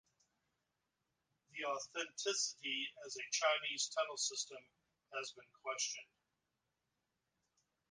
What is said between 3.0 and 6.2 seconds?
as a Chinese tunnel system has been questioned.